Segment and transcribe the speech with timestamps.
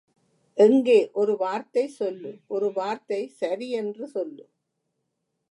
[0.57, 4.43] எங்கே ஒரு வார்த்தை சொல்லு, ஒரு வார்த்தை சரி என்று சொல்லு.